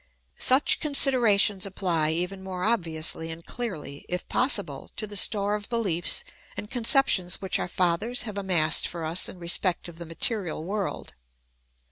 [0.39, 6.23] Such considerations apply even more obviously and clearly, if possible, to the store of beliefs
[6.57, 11.13] and conceptions which our fathers have amassed for us in respect of the material world.